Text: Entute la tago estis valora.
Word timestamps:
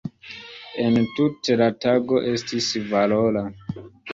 Entute 0.85 1.59
la 1.63 1.69
tago 1.87 2.25
estis 2.33 2.71
valora. 2.95 3.49